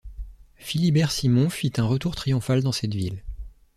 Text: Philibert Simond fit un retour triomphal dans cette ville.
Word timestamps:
Philibert 0.55 1.11
Simond 1.11 1.51
fit 1.51 1.73
un 1.77 1.85
retour 1.85 2.15
triomphal 2.15 2.63
dans 2.63 2.71
cette 2.71 2.95
ville. 2.95 3.21